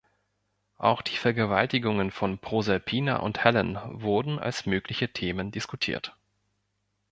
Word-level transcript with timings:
Auch 0.79 1.03
die 1.03 1.15
Vergewaltigungen 1.15 2.09
von 2.09 2.39
Proserpina 2.39 3.17
und 3.17 3.43
Helen 3.43 3.77
wurden 3.85 4.39
als 4.39 4.65
mögliche 4.65 5.13
Themen 5.13 5.51
diskutiert. 5.51 6.15